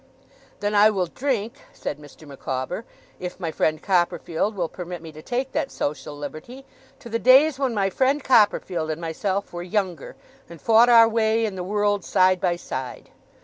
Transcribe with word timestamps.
'Then 0.61 0.73
I 0.73 0.89
will 0.89 1.05
drink,' 1.05 1.59
said 1.73 1.99
Mr. 1.99 2.27
Micawber, 2.27 2.85
'if 3.19 3.39
my 3.39 3.51
friend 3.51 3.79
Copperfield 3.79 4.55
will 4.55 4.67
permit 4.67 4.99
me 4.99 5.11
to 5.11 5.21
take 5.21 5.51
that 5.51 5.69
social 5.69 6.17
liberty, 6.17 6.65
to 6.97 7.07
the 7.07 7.19
days 7.19 7.59
when 7.59 7.75
my 7.75 7.91
friend 7.91 8.23
Copperfield 8.23 8.89
and 8.89 8.99
myself 8.99 9.53
were 9.53 9.61
younger, 9.61 10.15
and 10.49 10.59
fought 10.59 10.89
our 10.89 11.07
way 11.07 11.45
in 11.45 11.53
the 11.53 11.63
world 11.63 12.03
side 12.03 12.41
by 12.41 12.55
side. 12.55 13.11